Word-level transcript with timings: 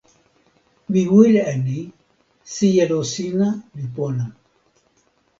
mi 0.91 1.01
wile 1.13 1.41
e 1.51 1.55
ni: 1.65 1.79
sijelo 2.53 2.97
sina 3.11 3.47
li 3.77 3.85
pona. 3.95 4.25